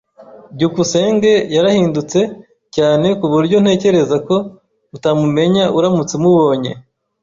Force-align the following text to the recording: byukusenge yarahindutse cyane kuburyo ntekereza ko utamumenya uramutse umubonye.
byukusenge 0.55 1.31
yarahindutse 1.55 2.19
cyane 2.75 3.07
kuburyo 3.19 3.57
ntekereza 3.63 4.17
ko 4.27 4.35
utamumenya 4.95 5.63
uramutse 5.77 6.13
umubonye. 6.19 6.71